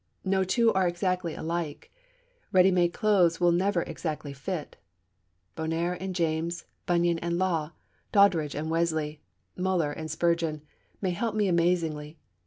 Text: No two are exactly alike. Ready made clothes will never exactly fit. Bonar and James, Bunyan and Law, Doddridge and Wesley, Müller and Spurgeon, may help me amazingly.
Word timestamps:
No 0.25 0.43
two 0.43 0.73
are 0.73 0.87
exactly 0.87 1.35
alike. 1.35 1.93
Ready 2.51 2.71
made 2.71 2.91
clothes 2.91 3.39
will 3.39 3.51
never 3.51 3.83
exactly 3.83 4.33
fit. 4.33 4.75
Bonar 5.55 5.93
and 5.93 6.15
James, 6.15 6.65
Bunyan 6.87 7.19
and 7.19 7.37
Law, 7.37 7.73
Doddridge 8.11 8.55
and 8.55 8.71
Wesley, 8.71 9.21
Müller 9.55 9.93
and 9.95 10.09
Spurgeon, 10.09 10.63
may 11.03 11.11
help 11.11 11.35
me 11.35 11.47
amazingly. 11.47 12.17